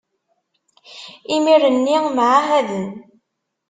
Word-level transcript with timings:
imir-nni 1.35 1.97
mɛahaden. 2.15 2.87